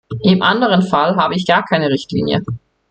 Im 0.23 0.41
anderen 0.41 0.81
Fall 0.81 1.15
habe 1.17 1.35
ich 1.35 1.45
gar 1.45 1.63
keine 1.63 1.89
Richtlinie. 1.91 2.41